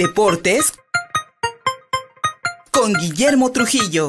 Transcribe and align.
Deportes 0.00 0.72
con 2.70 2.94
Guillermo 2.94 3.52
Trujillo. 3.52 4.08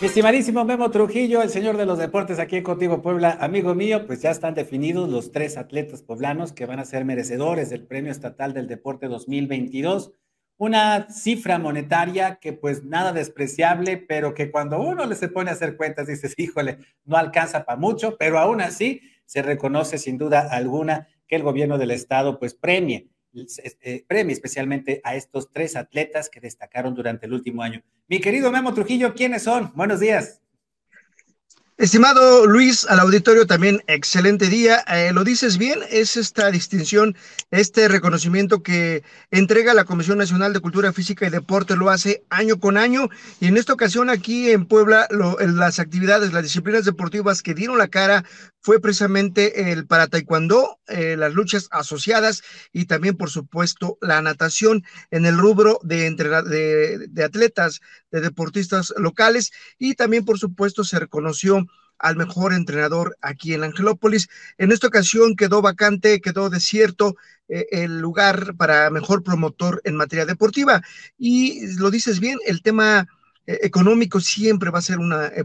estimadísimo 0.00 0.64
Memo 0.64 0.92
Trujillo, 0.92 1.42
el 1.42 1.50
señor 1.50 1.76
de 1.76 1.84
los 1.84 1.98
deportes 1.98 2.38
aquí 2.38 2.54
en 2.54 2.62
Contigo 2.62 3.02
Puebla, 3.02 3.38
amigo 3.40 3.74
mío, 3.74 4.06
pues 4.06 4.22
ya 4.22 4.30
están 4.30 4.54
definidos 4.54 5.08
los 5.08 5.32
tres 5.32 5.56
atletas 5.56 6.02
poblanos 6.02 6.52
que 6.52 6.64
van 6.64 6.78
a 6.78 6.84
ser 6.84 7.04
merecedores 7.04 7.70
del 7.70 7.84
Premio 7.84 8.12
Estatal 8.12 8.54
del 8.54 8.68
Deporte 8.68 9.08
2022. 9.08 10.12
Una 10.58 11.10
cifra 11.10 11.58
monetaria 11.58 12.36
que 12.36 12.52
pues 12.52 12.84
nada 12.84 13.12
despreciable, 13.12 13.96
pero 13.96 14.32
que 14.32 14.52
cuando 14.52 14.80
uno 14.80 15.06
le 15.06 15.16
se 15.16 15.26
pone 15.26 15.50
a 15.50 15.54
hacer 15.54 15.76
cuentas 15.76 16.06
dices, 16.06 16.34
híjole, 16.36 16.78
no 17.04 17.16
alcanza 17.16 17.64
para 17.64 17.80
mucho, 17.80 18.16
pero 18.16 18.38
aún 18.38 18.60
así 18.60 19.00
se 19.26 19.42
reconoce 19.42 19.98
sin 19.98 20.18
duda 20.18 20.48
alguna 20.52 21.08
que 21.26 21.36
el 21.36 21.42
gobierno 21.42 21.78
del 21.78 21.90
estado 21.90 22.38
pues 22.38 22.54
premie 22.54 23.08
eh, 23.82 24.04
premio 24.06 24.32
especialmente 24.32 25.00
a 25.02 25.16
estos 25.16 25.50
tres 25.50 25.74
atletas 25.74 26.28
que 26.28 26.38
destacaron 26.40 26.94
durante 26.94 27.26
el 27.26 27.32
último 27.32 27.62
año. 27.62 27.82
Mi 28.06 28.20
querido 28.20 28.52
Memo 28.52 28.72
Trujillo, 28.74 29.12
¿quiénes 29.14 29.42
son? 29.42 29.72
Buenos 29.74 29.98
días. 29.98 30.40
Estimado 31.76 32.46
Luis, 32.46 32.86
al 32.88 33.00
auditorio 33.00 33.48
también, 33.48 33.82
excelente 33.88 34.46
día. 34.46 34.84
Eh, 34.86 35.10
lo 35.12 35.24
dices 35.24 35.58
bien, 35.58 35.80
es 35.90 36.16
esta 36.16 36.52
distinción, 36.52 37.16
este 37.50 37.88
reconocimiento 37.88 38.62
que 38.62 39.02
entrega 39.32 39.74
la 39.74 39.84
Comisión 39.84 40.18
Nacional 40.18 40.52
de 40.52 40.60
Cultura 40.60 40.92
Física 40.92 41.26
y 41.26 41.30
Deporte, 41.30 41.74
lo 41.74 41.90
hace 41.90 42.22
año 42.30 42.60
con 42.60 42.76
año. 42.76 43.08
Y 43.40 43.48
en 43.48 43.56
esta 43.56 43.72
ocasión 43.72 44.08
aquí 44.08 44.52
en 44.52 44.66
Puebla, 44.66 45.08
las 45.10 45.80
actividades, 45.80 46.32
las 46.32 46.44
disciplinas 46.44 46.84
deportivas 46.84 47.42
que 47.42 47.54
dieron 47.54 47.76
la 47.76 47.88
cara 47.88 48.24
fue 48.64 48.80
precisamente 48.80 49.72
el 49.72 49.86
para 49.86 50.06
taekwondo, 50.06 50.80
eh, 50.88 51.16
las 51.18 51.34
luchas 51.34 51.68
asociadas 51.70 52.42
y 52.72 52.86
también, 52.86 53.14
por 53.14 53.28
supuesto, 53.28 53.98
la 54.00 54.22
natación 54.22 54.84
en 55.10 55.26
el 55.26 55.36
rubro 55.36 55.80
de, 55.82 56.10
de, 56.10 57.06
de 57.06 57.24
atletas, 57.24 57.82
de 58.10 58.22
deportistas 58.22 58.94
locales 58.96 59.52
y 59.78 59.96
también, 59.96 60.24
por 60.24 60.38
supuesto, 60.38 60.82
se 60.82 60.98
reconoció 60.98 61.66
al 61.98 62.16
mejor 62.16 62.54
entrenador 62.54 63.18
aquí 63.20 63.52
en 63.52 63.64
Angelópolis. 63.64 64.28
En 64.56 64.72
esta 64.72 64.86
ocasión 64.86 65.36
quedó 65.36 65.60
vacante, 65.60 66.22
quedó 66.22 66.48
desierto 66.48 67.16
eh, 67.48 67.66
el 67.70 67.98
lugar 68.00 68.56
para 68.56 68.88
mejor 68.88 69.22
promotor 69.22 69.82
en 69.84 69.96
materia 69.96 70.24
deportiva. 70.24 70.80
Y 71.18 71.66
lo 71.76 71.90
dices 71.90 72.18
bien, 72.18 72.38
el 72.46 72.62
tema 72.62 73.08
eh, 73.46 73.58
económico 73.62 74.20
siempre 74.20 74.70
va 74.70 74.78
a 74.78 74.82
ser 74.82 74.98
una, 74.98 75.26
eh, 75.26 75.44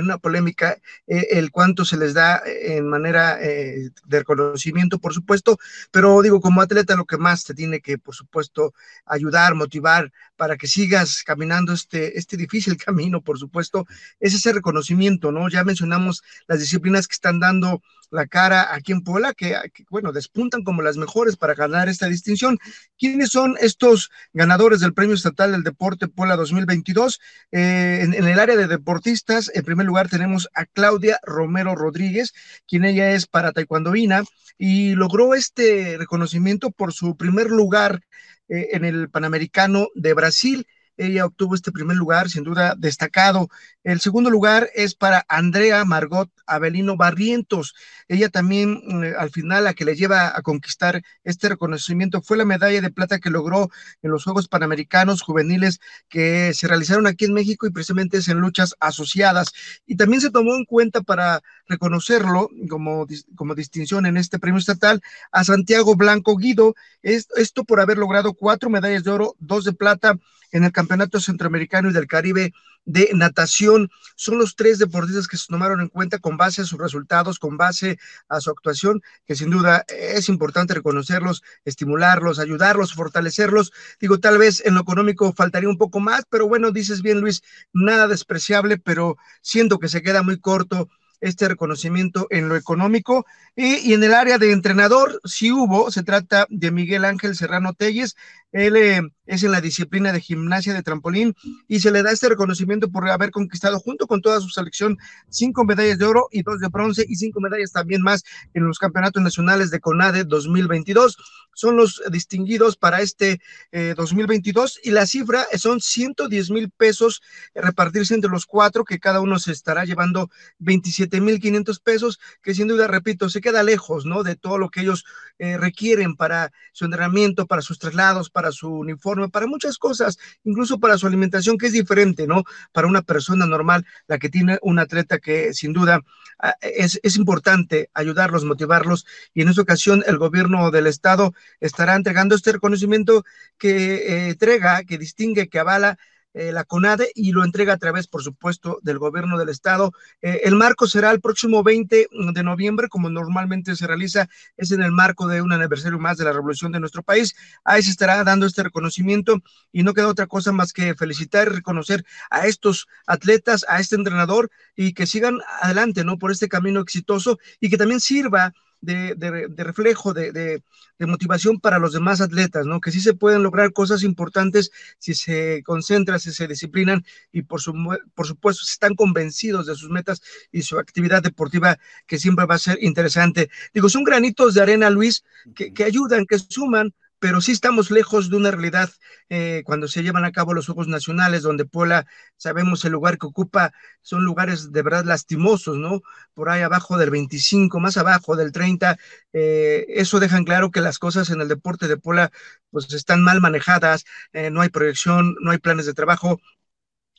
una 0.00 0.18
polémica 0.18 0.78
eh, 1.06 1.28
el 1.30 1.50
cuánto 1.50 1.84
se 1.84 1.96
les 1.96 2.14
da 2.14 2.42
en 2.44 2.86
manera 2.86 3.36
de 3.38 3.90
reconocimiento, 4.08 4.98
por 4.98 5.14
supuesto, 5.14 5.58
pero 5.90 6.20
digo, 6.22 6.40
como 6.40 6.60
atleta 6.60 6.96
lo 6.96 7.06
que 7.06 7.16
más 7.16 7.44
te 7.44 7.54
tiene 7.54 7.80
que, 7.80 7.98
por 7.98 8.14
supuesto, 8.14 8.74
ayudar, 9.06 9.54
motivar 9.54 10.12
para 10.36 10.56
que 10.56 10.66
sigas 10.66 11.22
caminando 11.24 11.72
este, 11.72 12.18
este 12.18 12.36
difícil 12.36 12.76
camino, 12.84 13.22
por 13.22 13.38
supuesto, 13.38 13.86
es 14.20 14.34
ese 14.34 14.52
reconocimiento, 14.52 15.32
¿no? 15.32 15.48
Ya 15.48 15.64
mencionamos 15.64 16.22
las 16.46 16.60
disciplinas 16.60 17.06
que 17.08 17.14
están 17.14 17.40
dando 17.40 17.82
la 18.10 18.26
cara 18.26 18.74
aquí 18.74 18.92
en 18.92 19.02
Puebla, 19.02 19.34
que, 19.34 19.54
bueno, 19.90 20.12
despuntan 20.12 20.64
como 20.64 20.82
las 20.82 20.96
mejores 20.96 21.36
para 21.36 21.54
ganar 21.54 21.88
esta 21.88 22.06
distinción. 22.06 22.58
¿Quiénes 22.98 23.30
son 23.30 23.56
estos 23.60 24.10
ganadores 24.32 24.80
del 24.80 24.94
Premio 24.94 25.14
Estatal 25.14 25.52
del 25.52 25.62
Deporte 25.62 26.08
Puebla 26.08 26.36
2022? 26.36 27.20
Eh, 27.50 28.00
en, 28.02 28.14
el 28.14 28.38
área 28.38 28.56
de 28.56 28.66
deportistas, 28.66 29.50
en 29.54 29.64
primer 29.64 29.86
lugar 29.86 30.08
tenemos 30.08 30.48
a 30.54 30.66
Claudia 30.66 31.18
Romero 31.22 31.74
Rodríguez, 31.74 32.34
quien 32.66 32.84
ella 32.84 33.12
es 33.12 33.26
para 33.26 33.52
taekwondoína 33.52 34.24
y 34.58 34.94
logró 34.94 35.34
este 35.34 35.96
reconocimiento 35.98 36.70
por 36.70 36.92
su 36.92 37.16
primer 37.16 37.46
lugar 37.50 38.00
eh, 38.48 38.68
en 38.72 38.84
el 38.84 39.08
Panamericano 39.08 39.88
de 39.94 40.14
Brasil 40.14 40.66
ella 40.98 41.26
obtuvo 41.26 41.54
este 41.54 41.72
primer 41.72 41.96
lugar, 41.96 42.28
sin 42.28 42.44
duda 42.44 42.74
destacado. 42.76 43.48
El 43.84 44.00
segundo 44.00 44.30
lugar 44.30 44.68
es 44.74 44.94
para 44.94 45.24
Andrea 45.28 45.84
Margot 45.84 46.28
Avelino 46.46 46.96
Barrientos. 46.96 47.74
Ella 48.08 48.28
también, 48.28 48.82
mm, 48.84 49.04
al 49.16 49.30
final, 49.30 49.64
la 49.64 49.74
que 49.74 49.84
le 49.84 49.94
lleva 49.94 50.36
a 50.36 50.42
conquistar 50.42 51.02
este 51.22 51.48
reconocimiento 51.48 52.20
fue 52.20 52.36
la 52.36 52.44
medalla 52.44 52.80
de 52.80 52.90
plata 52.90 53.20
que 53.20 53.30
logró 53.30 53.70
en 54.02 54.10
los 54.10 54.24
Juegos 54.24 54.48
Panamericanos 54.48 55.22
Juveniles 55.22 55.80
que 56.08 56.52
se 56.52 56.66
realizaron 56.66 57.06
aquí 57.06 57.26
en 57.26 57.34
México 57.34 57.66
y 57.66 57.70
precisamente 57.70 58.18
es 58.18 58.28
en 58.28 58.40
luchas 58.40 58.74
asociadas. 58.80 59.52
Y 59.86 59.96
también 59.96 60.20
se 60.20 60.30
tomó 60.30 60.54
en 60.56 60.64
cuenta 60.64 61.00
para 61.02 61.42
reconocerlo 61.68 62.50
como, 62.68 63.06
como 63.36 63.54
distinción 63.54 64.04
en 64.06 64.16
este 64.16 64.38
premio 64.40 64.58
estatal 64.58 65.00
a 65.30 65.44
Santiago 65.44 65.94
Blanco 65.94 66.36
Guido. 66.36 66.74
esto 67.02 67.64
por 67.64 67.80
haber 67.80 67.98
logrado 67.98 68.34
cuatro 68.34 68.68
medallas 68.68 69.04
de 69.04 69.10
oro, 69.12 69.36
dos 69.38 69.64
de 69.64 69.72
plata 69.72 70.18
en 70.50 70.64
el 70.64 70.72
Campeonato 70.72 70.87
Centroamericano 71.20 71.90
y 71.90 71.92
del 71.92 72.06
Caribe 72.06 72.52
de 72.84 73.10
natación. 73.14 73.90
Son 74.16 74.38
los 74.38 74.56
tres 74.56 74.78
deportistas 74.78 75.28
que 75.28 75.36
se 75.36 75.46
tomaron 75.48 75.80
en 75.80 75.88
cuenta 75.88 76.18
con 76.18 76.36
base 76.36 76.62
a 76.62 76.64
sus 76.64 76.78
resultados, 76.78 77.38
con 77.38 77.56
base 77.56 77.98
a 78.28 78.40
su 78.40 78.50
actuación, 78.50 79.02
que 79.26 79.36
sin 79.36 79.50
duda 79.50 79.84
es 79.88 80.28
importante 80.28 80.74
reconocerlos, 80.74 81.42
estimularlos, 81.64 82.38
ayudarlos, 82.38 82.94
fortalecerlos. 82.94 83.72
Digo, 84.00 84.18
tal 84.18 84.38
vez 84.38 84.62
en 84.64 84.74
lo 84.74 84.80
económico 84.80 85.32
faltaría 85.32 85.68
un 85.68 85.78
poco 85.78 86.00
más, 86.00 86.24
pero 86.28 86.48
bueno, 86.48 86.70
dices 86.70 87.02
bien, 87.02 87.20
Luis, 87.20 87.42
nada 87.72 88.08
despreciable, 88.08 88.78
pero 88.78 89.16
siento 89.42 89.78
que 89.78 89.88
se 89.88 90.02
queda 90.02 90.22
muy 90.22 90.40
corto 90.40 90.88
este 91.20 91.48
reconocimiento 91.48 92.26
en 92.30 92.48
lo 92.48 92.56
económico. 92.56 93.26
Y, 93.56 93.92
en 93.92 94.02
el 94.02 94.14
área 94.14 94.38
de 94.38 94.52
entrenador, 94.52 95.20
si 95.24 95.50
hubo, 95.50 95.90
se 95.90 96.02
trata 96.02 96.46
de 96.48 96.70
Miguel 96.70 97.04
Ángel 97.04 97.36
Serrano 97.36 97.74
Telles. 97.74 98.16
Él 98.52 98.76
eh, 98.76 99.02
es 99.28 99.44
en 99.44 99.52
la 99.52 99.60
disciplina 99.60 100.12
de 100.12 100.20
gimnasia 100.20 100.74
de 100.74 100.82
trampolín 100.82 101.36
y 101.68 101.80
se 101.80 101.92
le 101.92 102.02
da 102.02 102.10
este 102.10 102.28
reconocimiento 102.28 102.90
por 102.90 103.08
haber 103.08 103.30
conquistado 103.30 103.78
junto 103.78 104.06
con 104.06 104.20
toda 104.20 104.40
su 104.40 104.48
selección 104.48 104.98
cinco 105.28 105.64
medallas 105.64 105.98
de 105.98 106.06
oro 106.06 106.28
y 106.32 106.42
dos 106.42 106.58
de 106.58 106.68
bronce 106.68 107.04
y 107.08 107.14
cinco 107.16 107.40
medallas 107.40 107.72
también 107.72 108.02
más 108.02 108.24
en 108.54 108.66
los 108.66 108.78
campeonatos 108.78 109.22
nacionales 109.22 109.70
de 109.70 109.80
CONADE 109.80 110.24
2022. 110.24 111.16
Son 111.54 111.76
los 111.76 112.00
distinguidos 112.10 112.76
para 112.76 113.02
este 113.02 113.40
2022 113.72 114.76
eh, 114.76 114.80
y 114.84 114.90
la 114.92 115.06
cifra 115.06 115.46
son 115.56 115.80
110 115.80 116.50
mil 116.50 116.70
pesos 116.70 117.20
repartirse 117.54 118.14
entre 118.14 118.30
los 118.30 118.46
cuatro 118.46 118.84
que 118.84 118.98
cada 118.98 119.20
uno 119.20 119.38
se 119.38 119.52
estará 119.52 119.84
llevando 119.84 120.30
27 120.58 121.20
mil 121.20 121.40
500 121.40 121.80
pesos 121.80 122.20
que 122.42 122.54
sin 122.54 122.68
duda, 122.68 122.86
repito, 122.86 123.28
se 123.28 123.40
queda 123.40 123.62
lejos, 123.62 124.06
¿no? 124.06 124.22
De 124.22 124.36
todo 124.36 124.56
lo 124.56 124.70
que 124.70 124.80
ellos 124.80 125.04
eh, 125.38 125.58
requieren 125.58 126.16
para 126.16 126.52
su 126.72 126.84
entrenamiento, 126.84 127.46
para 127.46 127.62
sus 127.62 127.78
traslados, 127.78 128.30
para 128.30 128.52
su 128.52 128.70
uniforme 128.70 129.17
para 129.28 129.46
muchas 129.46 129.78
cosas, 129.78 130.18
incluso 130.44 130.78
para 130.78 130.96
su 130.98 131.06
alimentación, 131.06 131.58
que 131.58 131.66
es 131.66 131.72
diferente, 131.72 132.26
¿no? 132.26 132.44
Para 132.72 132.86
una 132.86 133.02
persona 133.02 133.46
normal, 133.46 133.84
la 134.06 134.18
que 134.18 134.28
tiene 134.28 134.58
un 134.62 134.78
atleta 134.78 135.18
que 135.18 135.52
sin 135.52 135.72
duda 135.72 136.00
ah, 136.38 136.54
es, 136.60 137.00
es 137.02 137.16
importante 137.16 137.90
ayudarlos, 137.94 138.44
motivarlos, 138.44 139.06
y 139.34 139.42
en 139.42 139.48
esta 139.48 139.62
ocasión 139.62 140.04
el 140.06 140.18
gobierno 140.18 140.70
del 140.70 140.86
estado 140.86 141.34
estará 141.60 141.96
entregando 141.96 142.36
este 142.36 142.52
reconocimiento 142.52 143.24
que 143.58 143.94
eh, 143.96 144.28
entrega, 144.30 144.84
que 144.84 144.98
distingue, 144.98 145.48
que 145.48 145.58
avala 145.58 145.98
eh, 146.38 146.52
la 146.52 146.62
CONADE 146.62 147.10
y 147.16 147.32
lo 147.32 147.42
entrega 147.42 147.72
a 147.72 147.78
través, 147.78 148.06
por 148.06 148.22
supuesto, 148.22 148.78
del 148.82 149.00
gobierno 149.00 149.36
del 149.38 149.48
estado. 149.48 149.92
Eh, 150.22 150.42
el 150.44 150.54
marco 150.54 150.86
será 150.86 151.10
el 151.10 151.20
próximo 151.20 151.64
20 151.64 152.08
de 152.32 152.42
noviembre, 152.44 152.88
como 152.88 153.10
normalmente 153.10 153.74
se 153.74 153.88
realiza, 153.88 154.28
es 154.56 154.70
en 154.70 154.80
el 154.84 154.92
marco 154.92 155.26
de 155.26 155.42
un 155.42 155.52
aniversario 155.52 155.98
más 155.98 156.16
de 156.16 156.24
la 156.24 156.32
revolución 156.32 156.70
de 156.70 156.78
nuestro 156.78 157.02
país. 157.02 157.34
Ahí 157.64 157.82
se 157.82 157.90
estará 157.90 158.22
dando 158.22 158.46
este 158.46 158.62
reconocimiento 158.62 159.42
y 159.72 159.82
no 159.82 159.94
queda 159.94 160.06
otra 160.06 160.28
cosa 160.28 160.52
más 160.52 160.72
que 160.72 160.94
felicitar 160.94 161.48
y 161.48 161.56
reconocer 161.56 162.04
a 162.30 162.46
estos 162.46 162.86
atletas, 163.08 163.66
a 163.68 163.80
este 163.80 163.96
entrenador 163.96 164.48
y 164.76 164.92
que 164.92 165.08
sigan 165.08 165.40
adelante, 165.60 166.04
¿no? 166.04 166.18
Por 166.18 166.30
este 166.30 166.48
camino 166.48 166.78
exitoso 166.78 167.40
y 167.58 167.68
que 167.68 167.78
también 167.78 167.98
sirva 167.98 168.52
de, 168.80 169.52
reflejo, 169.56 170.14
de, 170.14 170.62
motivación 171.00 171.60
para 171.60 171.78
los 171.78 171.92
demás 171.92 172.20
atletas, 172.20 172.66
¿no? 172.66 172.80
Que 172.80 172.90
sí 172.90 173.00
se 173.00 173.14
pueden 173.14 173.42
lograr 173.42 173.72
cosas 173.72 174.02
importantes 174.02 174.70
si 174.98 175.14
se 175.14 175.62
concentran, 175.64 176.20
si 176.20 176.32
se 176.32 176.46
disciplinan 176.46 177.04
y 177.32 177.42
por, 177.42 177.60
su, 177.60 177.72
por 178.14 178.26
supuesto 178.26 178.62
están 178.64 178.94
convencidos 178.94 179.66
de 179.66 179.74
sus 179.74 179.90
metas 179.90 180.22
y 180.52 180.62
su 180.62 180.78
actividad 180.78 181.22
deportiva 181.22 181.78
que 182.06 182.18
siempre 182.18 182.46
va 182.46 182.56
a 182.56 182.58
ser 182.58 182.78
interesante. 182.80 183.50
Digo, 183.74 183.88
son 183.88 184.04
granitos 184.04 184.54
de 184.54 184.62
arena, 184.62 184.90
Luis, 184.90 185.24
que, 185.54 185.72
que 185.72 185.84
ayudan, 185.84 186.26
que 186.26 186.38
suman 186.38 186.92
pero 187.18 187.40
sí 187.40 187.52
estamos 187.52 187.90
lejos 187.90 188.30
de 188.30 188.36
una 188.36 188.50
realidad 188.50 188.90
eh, 189.28 189.62
cuando 189.64 189.88
se 189.88 190.02
llevan 190.02 190.24
a 190.24 190.32
cabo 190.32 190.54
los 190.54 190.66
Juegos 190.66 190.88
Nacionales, 190.88 191.42
donde 191.42 191.64
Puebla, 191.64 192.06
sabemos 192.36 192.84
el 192.84 192.92
lugar 192.92 193.18
que 193.18 193.26
ocupa, 193.26 193.72
son 194.02 194.24
lugares 194.24 194.72
de 194.72 194.82
verdad 194.82 195.04
lastimosos, 195.04 195.76
¿no? 195.76 196.00
Por 196.34 196.48
ahí 196.50 196.62
abajo 196.62 196.96
del 196.98 197.10
25, 197.10 197.80
más 197.80 197.96
abajo 197.96 198.36
del 198.36 198.52
30, 198.52 198.96
eh, 199.32 199.86
eso 199.88 200.20
dejan 200.20 200.44
claro 200.44 200.70
que 200.70 200.80
las 200.80 200.98
cosas 200.98 201.30
en 201.30 201.40
el 201.40 201.48
deporte 201.48 201.88
de 201.88 201.96
Puebla 201.96 202.30
pues 202.70 202.92
están 202.92 203.22
mal 203.22 203.40
manejadas, 203.40 204.04
eh, 204.32 204.50
no 204.50 204.60
hay 204.60 204.68
proyección, 204.68 205.34
no 205.40 205.50
hay 205.50 205.58
planes 205.58 205.86
de 205.86 205.94
trabajo, 205.94 206.40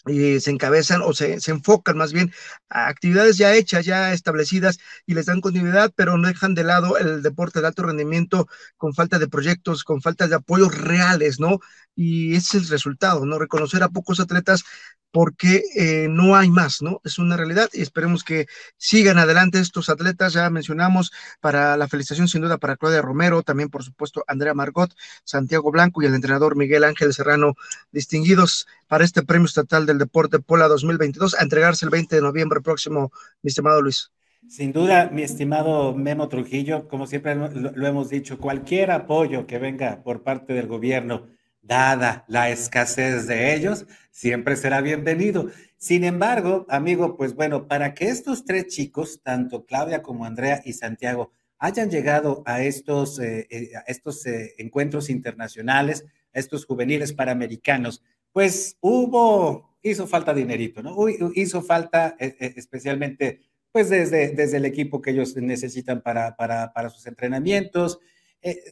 y 0.10 0.40
se 0.40 0.52
encabezan 0.52 1.02
o 1.02 1.14
se, 1.14 1.40
se, 1.40 1.52
enfocan 1.52 1.98
más 1.98 2.14
bien 2.14 2.32
a 2.70 2.88
actividades 2.88 3.38
ya 3.38 3.54
hechas, 3.56 3.86
ya 3.86 4.14
establecidas 4.14 4.80
y 5.06 5.14
les 5.14 5.26
dan 5.28 5.42
continuidad, 5.42 5.92
pero 5.96 6.18
no 6.18 6.28
dejan 6.28 6.56
de 6.56 6.64
lado 6.64 6.98
el 6.98 7.22
deporte 7.22 7.62
de 7.62 7.68
alto 7.68 7.84
rendimiento 7.84 8.48
con 8.78 8.94
falta 8.94 9.20
de 9.20 9.28
proyectos, 9.28 9.84
con 9.84 10.02
falta 10.02 10.28
de 10.28 10.36
apoyos 10.36 10.78
reales, 10.78 11.40
¿no? 11.40 11.60
Y 11.96 12.36
ese 12.36 12.58
es 12.58 12.64
el 12.64 12.70
resultado, 12.70 13.26
¿no? 13.26 13.40
Reconocer 13.40 13.84
a 13.84 13.90
pocos 13.90 14.20
atletas 14.20 14.64
porque 15.12 15.64
eh, 15.76 16.08
no 16.10 16.36
hay 16.36 16.50
más, 16.50 16.82
¿no? 16.82 17.02
Es 17.04 17.18
una 17.18 17.36
realidad 17.36 17.70
y 17.74 17.82
esperemos 17.82 18.24
que 18.24 18.46
sigan 18.78 19.18
adelante 19.18 19.60
estos 19.60 19.90
atletas, 19.90 20.34
ya 20.34 20.50
mencionamos, 20.50 21.12
para 21.40 21.78
la 21.78 21.88
felicitación 21.88 22.28
sin 22.28 22.42
duda 22.42 22.58
para 22.58 22.78
Claudia 22.78 23.02
Romero, 23.02 23.44
también 23.44 23.70
por 23.70 23.84
supuesto 23.84 24.24
Andrea 24.28 24.54
Margot, 24.54 24.94
Santiago 25.24 25.72
Blanco 25.72 26.02
y 26.02 26.06
el 26.06 26.16
entrenador 26.16 26.56
Miguel 26.56 26.84
Ángel 26.84 27.14
Serrano, 27.14 27.56
distinguidos 27.92 28.68
para 28.88 29.04
este 29.04 29.24
Premio 29.24 29.46
Estatal 29.46 29.86
del 29.86 29.98
Deporte 29.98 30.40
Pola 30.40 30.68
2022, 30.68 31.36
a 31.36 31.44
entregarse 31.44 31.86
el 31.86 31.92
20 31.92 32.16
de 32.16 32.22
noviembre 32.22 32.62
próximo, 32.62 33.12
mi 33.42 33.50
estimado 33.50 33.82
Luis. 33.82 34.12
Sin 34.48 34.72
duda, 34.72 35.10
mi 35.12 35.22
estimado 35.22 35.94
Memo 35.94 36.30
Trujillo, 36.30 36.88
como 36.88 37.08
siempre 37.08 37.36
lo, 37.36 37.50
lo 37.50 37.88
hemos 37.88 38.10
dicho, 38.10 38.38
cualquier 38.38 38.92
apoyo 38.92 39.46
que 39.46 39.60
venga 39.60 40.02
por 40.02 40.24
parte 40.24 40.54
del 40.54 40.68
gobierno, 40.68 41.28
dada 41.70 42.26
la 42.28 42.50
escasez 42.50 43.28
de 43.28 43.54
ellos, 43.54 43.86
siempre 44.10 44.56
será 44.56 44.82
bienvenido. 44.82 45.52
Sin 45.78 46.04
embargo, 46.04 46.66
amigo, 46.68 47.16
pues 47.16 47.36
bueno, 47.36 47.68
para 47.68 47.94
que 47.94 48.10
estos 48.10 48.44
tres 48.44 48.68
chicos, 48.68 49.22
tanto 49.24 49.66
Claudia 49.66 50.02
como 50.02 50.26
Andrea 50.26 50.62
y 50.66 50.74
Santiago, 50.74 51.32
hayan 51.60 51.92
llegado 51.92 52.42
a 52.48 52.64
estos, 52.64 53.20
eh, 53.20 53.48
eh, 53.52 53.72
estos 53.86 54.26
eh, 54.26 54.56
encuentros 54.58 55.12
internacionales, 55.12 56.06
estos 56.34 56.66
juveniles 56.66 57.14
panamericanos, 57.14 58.04
pues 58.32 58.76
hubo, 58.82 59.78
hizo 59.84 60.08
falta 60.08 60.34
dinerito, 60.34 60.82
¿no? 60.82 60.96
Hizo 61.36 61.62
falta 61.62 62.16
especialmente, 62.20 63.42
pues 63.72 63.90
desde, 63.90 64.30
desde 64.30 64.58
el 64.58 64.66
equipo 64.66 65.02
que 65.02 65.12
ellos 65.12 65.36
necesitan 65.36 66.02
para, 66.02 66.36
para, 66.36 66.74
para 66.74 66.90
sus 66.90 67.06
entrenamientos, 67.06 68.00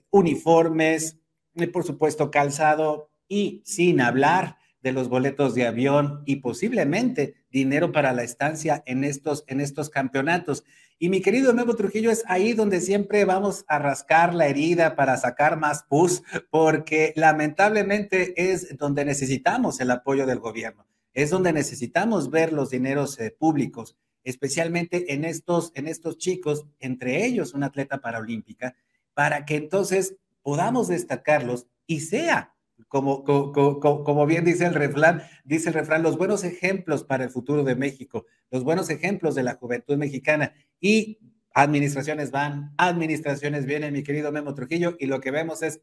uniformes, 0.09 1.17
por 1.65 1.83
supuesto, 1.83 2.29
calzado 2.29 3.09
y 3.27 3.63
sin 3.65 4.01
hablar 4.01 4.57
de 4.81 4.91
los 4.91 5.09
boletos 5.09 5.55
de 5.55 5.65
avión 5.65 6.21
y 6.25 6.37
posiblemente 6.37 7.35
dinero 7.49 7.91
para 7.91 8.13
la 8.13 8.23
estancia 8.23 8.83
en 8.85 9.03
estos, 9.03 9.43
en 9.47 9.59
estos 9.59 9.89
campeonatos. 9.89 10.63
Y 10.99 11.09
mi 11.09 11.21
querido 11.21 11.53
Memo 11.53 11.75
Trujillo, 11.75 12.09
es 12.09 12.23
ahí 12.27 12.53
donde 12.53 12.81
siempre 12.81 13.25
vamos 13.25 13.65
a 13.67 13.79
rascar 13.79 14.33
la 14.33 14.47
herida 14.47 14.95
para 14.95 15.17
sacar 15.17 15.57
más 15.57 15.83
pus, 15.83 16.23
porque 16.49 17.13
lamentablemente 17.15 18.51
es 18.51 18.75
donde 18.77 19.05
necesitamos 19.05 19.79
el 19.79 19.91
apoyo 19.91 20.25
del 20.25 20.39
gobierno, 20.39 20.87
es 21.13 21.29
donde 21.29 21.53
necesitamos 21.53 22.31
ver 22.31 22.51
los 22.53 22.69
dineros 22.71 23.19
eh, 23.19 23.35
públicos, 23.37 23.95
especialmente 24.23 25.13
en 25.13 25.23
estos, 25.23 25.71
en 25.75 25.87
estos 25.87 26.17
chicos, 26.17 26.65
entre 26.79 27.25
ellos 27.25 27.53
una 27.53 27.67
atleta 27.67 28.01
paraolímpica, 28.01 28.75
para 29.13 29.45
que 29.45 29.55
entonces 29.55 30.15
podamos 30.47 30.87
destacarlos 30.87 31.67
y 31.87 31.99
sea, 31.99 32.55
como, 32.87 33.25
como, 33.25 33.81
como, 33.81 34.25
bien 34.25 34.45
dice 34.45 34.65
el 34.65 34.75
refrán, 34.75 35.21
dice 35.43 35.67
el 35.67 35.75
refrán, 35.75 36.03
los 36.03 36.17
buenos 36.17 36.45
ejemplos 36.45 37.03
para 37.03 37.25
el 37.25 37.31
futuro 37.31 37.65
de 37.65 37.75
México, 37.75 38.25
los 38.49 38.63
buenos 38.63 38.89
ejemplos 38.89 39.35
de 39.35 39.43
la 39.43 39.55
juventud 39.55 39.97
mexicana 39.97 40.53
y 40.79 41.19
administraciones 41.53 42.31
van, 42.31 42.73
administraciones 42.77 43.65
vienen, 43.65 43.91
mi 43.91 44.03
querido 44.03 44.31
Memo 44.31 44.53
Trujillo, 44.53 44.95
y 45.01 45.07
lo 45.07 45.19
que 45.19 45.31
vemos 45.31 45.63
es 45.63 45.81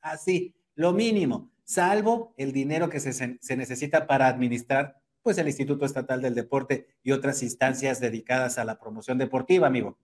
así, 0.00 0.56
lo 0.74 0.92
mínimo, 0.92 1.52
salvo 1.62 2.34
el 2.36 2.50
dinero 2.50 2.88
que 2.88 2.98
se, 2.98 3.12
se 3.12 3.56
necesita 3.56 4.08
para 4.08 4.26
administrar 4.26 5.00
pues 5.22 5.38
el 5.38 5.46
Instituto 5.46 5.86
Estatal 5.86 6.20
del 6.20 6.34
Deporte 6.34 6.88
y 7.04 7.12
otras 7.12 7.44
instancias 7.44 8.00
dedicadas 8.00 8.58
a 8.58 8.64
la 8.64 8.80
promoción 8.80 9.18
deportiva, 9.18 9.68
amigo. 9.68 9.98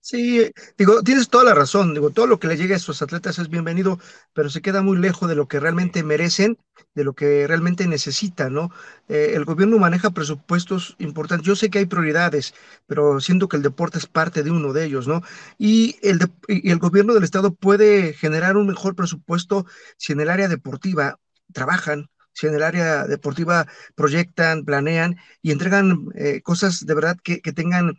Sí, 0.00 0.52
digo, 0.78 1.02
tienes 1.02 1.28
toda 1.28 1.42
la 1.44 1.54
razón, 1.54 1.92
digo, 1.92 2.10
todo 2.10 2.26
lo 2.28 2.38
que 2.38 2.46
le 2.46 2.56
llegue 2.56 2.74
a 2.74 2.76
estos 2.76 3.02
atletas 3.02 3.38
es 3.40 3.48
bienvenido, 3.48 3.98
pero 4.32 4.48
se 4.50 4.62
queda 4.62 4.80
muy 4.80 4.96
lejos 4.98 5.28
de 5.28 5.34
lo 5.34 5.48
que 5.48 5.58
realmente 5.58 6.04
merecen, 6.04 6.58
de 6.94 7.02
lo 7.02 7.14
que 7.14 7.46
realmente 7.48 7.88
necesitan, 7.88 8.52
¿no? 8.54 8.70
Eh, 9.08 9.32
el 9.34 9.44
gobierno 9.44 9.78
maneja 9.78 10.10
presupuestos 10.10 10.94
importantes, 11.00 11.44
yo 11.46 11.56
sé 11.56 11.70
que 11.70 11.78
hay 11.80 11.86
prioridades, 11.86 12.54
pero 12.86 13.20
siento 13.20 13.48
que 13.48 13.56
el 13.56 13.62
deporte 13.64 13.98
es 13.98 14.06
parte 14.06 14.44
de 14.44 14.50
uno 14.52 14.72
de 14.72 14.84
ellos, 14.84 15.08
¿no? 15.08 15.22
Y 15.58 15.96
el, 16.02 16.20
y 16.46 16.70
el 16.70 16.78
gobierno 16.78 17.12
del 17.14 17.24
estado 17.24 17.52
puede 17.54 18.12
generar 18.12 18.56
un 18.56 18.68
mejor 18.68 18.94
presupuesto 18.94 19.66
si 19.96 20.12
en 20.12 20.20
el 20.20 20.30
área 20.30 20.46
deportiva 20.48 21.18
trabajan, 21.52 22.08
si 22.32 22.46
en 22.46 22.54
el 22.54 22.62
área 22.62 23.06
deportiva 23.06 23.66
proyectan, 23.96 24.64
planean 24.64 25.16
y 25.42 25.50
entregan 25.50 26.06
eh, 26.14 26.42
cosas 26.42 26.86
de 26.86 26.94
verdad 26.94 27.16
que, 27.24 27.40
que 27.40 27.52
tengan 27.52 27.90
eh, 27.90 27.94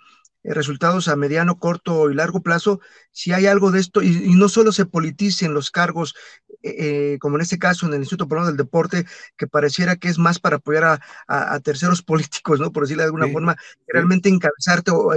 resultados 0.54 1.08
a 1.08 1.16
mediano, 1.16 1.60
corto 1.60 2.10
y 2.10 2.16
largo 2.16 2.42
plazo, 2.42 2.80
si 3.12 3.34
hay 3.34 3.48
algo 3.48 3.72
de 3.72 3.80
esto, 3.80 4.02
y, 4.02 4.36
no 4.36 4.50
solo 4.50 4.72
se 4.72 4.86
politicen 4.86 5.54
los 5.54 5.72
cargos, 5.72 6.16
eh, 6.64 6.76
eh, 7.14 7.18
como 7.20 7.36
en 7.36 7.42
este 7.42 7.60
caso 7.60 7.86
en 7.86 7.94
el 7.94 8.00
Instituto 8.00 8.28
Peruano 8.28 8.48
del 8.48 8.58
Deporte, 8.58 9.06
que 9.38 9.48
pareciera 9.48 9.96
que 9.96 10.10
es 10.10 10.18
más 10.18 10.40
para 10.40 10.58
apoyar 10.58 11.02
a, 11.28 11.60
terceros 11.60 12.02
políticos, 12.04 12.60
¿no? 12.60 12.72
Por 12.72 12.84
decirlo 12.84 13.04
de 13.04 13.08
alguna 13.08 13.28
forma, 13.28 13.56
realmente 13.88 14.30
encabezarte 14.30 14.92
o 14.92 15.12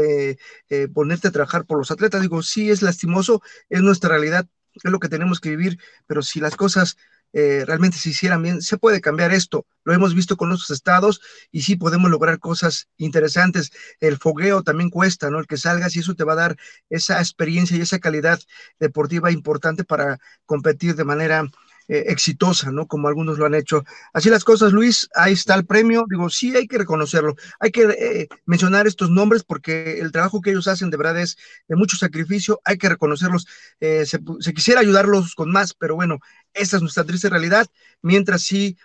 ponerte 0.92 1.28
a 1.28 1.30
trabajar 1.32 1.64
por 1.64 1.78
los 1.78 1.90
atletas. 1.90 2.22
Digo, 2.22 2.42
sí 2.42 2.70
es 2.70 2.82
lastimoso, 2.82 3.42
es 3.68 3.82
nuestra 3.82 4.10
realidad, 4.10 4.46
es 4.74 4.90
lo 4.90 4.98
que 4.98 5.08
tenemos 5.08 5.40
que 5.40 5.50
vivir, 5.50 5.78
pero 6.06 6.22
si 6.22 6.40
las 6.40 6.56
cosas 6.56 6.96
eh, 7.32 7.64
realmente 7.66 7.96
se 7.98 8.10
hicieran 8.10 8.42
bien, 8.42 8.62
se 8.62 8.78
puede 8.78 9.00
cambiar 9.00 9.32
esto. 9.32 9.66
Lo 9.84 9.94
hemos 9.94 10.14
visto 10.14 10.36
con 10.36 10.48
nuestros 10.48 10.70
estados 10.70 11.20
y 11.50 11.62
sí 11.62 11.76
podemos 11.76 12.10
lograr 12.10 12.38
cosas 12.38 12.88
interesantes. 12.96 13.72
El 14.00 14.18
fogueo 14.18 14.62
también 14.62 14.90
cuesta, 14.90 15.30
¿no? 15.30 15.38
El 15.38 15.46
que 15.46 15.56
salgas 15.56 15.96
y 15.96 16.00
eso 16.00 16.14
te 16.14 16.24
va 16.24 16.32
a 16.34 16.36
dar 16.36 16.56
esa 16.88 17.18
experiencia 17.18 17.76
y 17.76 17.80
esa 17.80 17.98
calidad 17.98 18.40
deportiva 18.78 19.30
importante 19.30 19.84
para 19.84 20.18
competir 20.44 20.94
de 20.96 21.04
manera 21.04 21.50
eh, 21.92 22.04
exitosa, 22.06 22.70
¿no? 22.70 22.86
Como 22.86 23.08
algunos 23.08 23.36
lo 23.36 23.46
han 23.46 23.54
hecho. 23.56 23.82
Así 24.12 24.30
las 24.30 24.44
cosas, 24.44 24.72
Luis, 24.72 25.08
ahí 25.12 25.32
está 25.32 25.56
el 25.56 25.66
premio. 25.66 26.04
Digo, 26.08 26.30
sí 26.30 26.54
hay 26.54 26.68
que 26.68 26.78
reconocerlo. 26.78 27.34
Hay 27.58 27.72
que 27.72 27.82
eh, 27.82 28.28
mencionar 28.46 28.86
estos 28.86 29.10
nombres 29.10 29.42
porque 29.42 29.98
el 29.98 30.12
trabajo 30.12 30.40
que 30.40 30.50
ellos 30.50 30.68
hacen 30.68 30.90
de 30.90 30.96
verdad 30.96 31.18
es 31.18 31.36
de 31.66 31.74
mucho 31.74 31.96
sacrificio. 31.96 32.60
Hay 32.64 32.78
que 32.78 32.88
reconocerlos. 32.88 33.48
Eh, 33.80 34.06
se, 34.06 34.20
se, 34.38 34.54
quisiera 34.54 34.82
ayudarlos 34.82 35.34
con 35.34 35.50
más, 35.50 35.74
pero 35.74 35.96
bueno, 35.96 36.20
esta 36.54 36.76
es 36.76 36.82
nuestra 36.82 37.02
triste 37.02 37.28
realidad. 37.28 37.66
Mientras 38.02 38.42
sí 38.42 38.76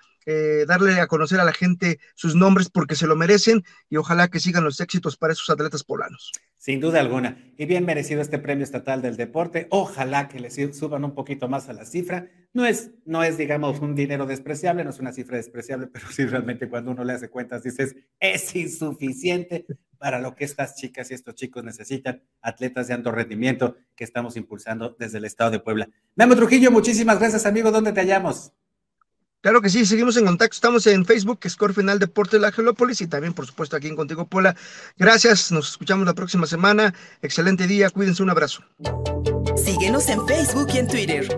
darle 0.65 0.99
a 0.99 1.05
conocer 1.05 1.39
a 1.39 1.43
la 1.43 1.53
gente 1.53 1.99
sus 2.15 2.33
nombres 2.33 2.71
porque 2.71 2.95
se 2.95 3.05
lo 3.05 3.15
merecen 3.15 3.63
y 3.91 3.97
ojalá 3.97 4.27
que 4.27 4.39
sigan 4.39 4.63
los 4.63 4.81
éxitos 4.81 5.17
para 5.17 5.33
esos 5.33 5.51
atletas 5.51 5.83
polanos. 5.83 6.31
Sin 6.57 6.79
duda 6.79 6.99
alguna. 6.99 7.37
Y 7.59 7.67
bien 7.67 7.85
merecido 7.85 8.21
este 8.21 8.39
premio 8.39 8.63
estatal 8.63 9.03
del 9.03 9.17
deporte. 9.17 9.67
Ojalá 9.69 10.27
que 10.27 10.39
le 10.39 10.49
suban 10.49 11.05
un 11.05 11.13
poquito 11.13 11.47
más 11.47 11.69
a 11.69 11.73
la 11.73 11.85
cifra. 11.85 12.27
No 12.55 12.65
es, 12.65 12.91
no 13.03 13.21
es, 13.21 13.37
digamos, 13.37 13.81
un 13.81 13.95
dinero 13.95 14.25
despreciable, 14.25 14.85
no 14.85 14.89
es 14.91 14.99
una 14.99 15.11
cifra 15.11 15.35
despreciable, 15.35 15.87
pero 15.87 16.07
sí 16.09 16.25
realmente 16.25 16.69
cuando 16.69 16.91
uno 16.91 17.03
le 17.03 17.11
hace 17.11 17.29
cuentas 17.29 17.63
dices, 17.63 17.97
es 18.17 18.55
insuficiente 18.55 19.65
para 19.97 20.21
lo 20.21 20.35
que 20.35 20.45
estas 20.45 20.75
chicas 20.75 21.11
y 21.11 21.15
estos 21.15 21.35
chicos 21.35 21.65
necesitan, 21.65 22.23
atletas 22.41 22.87
de 22.87 22.93
alto 22.93 23.11
rendimiento 23.11 23.75
que 23.93 24.05
estamos 24.05 24.37
impulsando 24.37 24.95
desde 24.97 25.17
el 25.17 25.25
estado 25.25 25.51
de 25.51 25.59
Puebla. 25.59 25.89
Memo 26.15 26.33
Trujillo, 26.37 26.71
muchísimas 26.71 27.19
gracias, 27.19 27.45
amigo. 27.45 27.71
¿Dónde 27.71 27.91
te 27.91 27.99
hallamos? 27.99 28.53
Claro 29.41 29.61
que 29.61 29.69
sí, 29.69 29.85
seguimos 29.85 30.15
en 30.15 30.25
contacto. 30.25 30.55
Estamos 30.55 30.87
en 30.87 31.03
Facebook, 31.03 31.39
Score 31.49 31.73
Final 31.73 31.99
Deporte 31.99 32.37
de 32.37 32.41
la 32.41 32.53
Gelópolis 32.53 33.01
y 33.01 33.07
también, 33.07 33.33
por 33.33 33.45
supuesto, 33.45 33.75
aquí 33.75 33.89
en 33.89 33.97
Contigo 33.97 34.27
Pola. 34.27 34.55
Gracias, 34.95 35.51
nos 35.51 35.71
escuchamos 35.71 36.05
la 36.05 36.13
próxima 36.13 36.47
semana. 36.47 36.93
Excelente 37.21 37.67
día, 37.67 37.89
cuídense, 37.89 38.23
un 38.23 38.29
abrazo. 38.29 38.63
Síguenos 39.57 40.07
en 40.07 40.25
Facebook 40.25 40.69
y 40.73 40.77
en 40.77 40.87
Twitter. 40.87 41.37